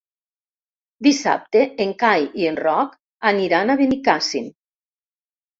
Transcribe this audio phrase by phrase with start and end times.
[1.07, 2.97] Dissabte en Cai i en Roc
[3.33, 4.53] aniran a Benicàssim.